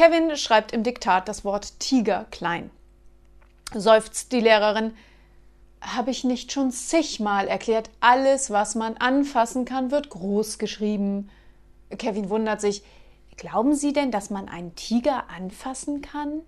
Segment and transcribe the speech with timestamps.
[0.00, 2.70] Kevin schreibt im Diktat das Wort Tiger klein.
[3.74, 4.94] Seufzt die Lehrerin.
[5.82, 11.28] Habe ich nicht schon zigmal erklärt, alles, was man anfassen kann, wird groß geschrieben.
[11.98, 12.82] Kevin wundert sich.
[13.36, 16.40] Glauben Sie denn, dass man einen Tiger anfassen kann?